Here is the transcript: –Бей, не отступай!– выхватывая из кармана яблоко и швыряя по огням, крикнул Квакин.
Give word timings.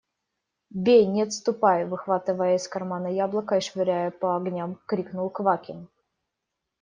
–Бей, 0.85 1.05
не 1.07 1.21
отступай!– 1.21 1.85
выхватывая 1.85 2.55
из 2.55 2.67
кармана 2.67 3.05
яблоко 3.05 3.57
и 3.57 3.61
швыряя 3.61 4.09
по 4.09 4.35
огням, 4.35 4.79
крикнул 4.87 5.29
Квакин. 5.29 5.89